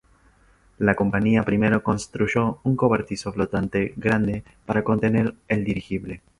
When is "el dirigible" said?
5.47-6.23